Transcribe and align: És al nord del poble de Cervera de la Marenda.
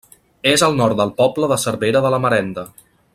És 0.51 0.63
al 0.67 0.73
nord 0.79 0.97
del 1.01 1.13
poble 1.21 1.51
de 1.53 1.59
Cervera 1.67 2.05
de 2.07 2.13
la 2.17 2.23
Marenda. 2.25 2.69